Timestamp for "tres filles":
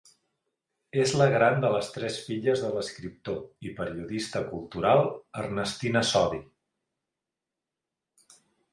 1.97-2.65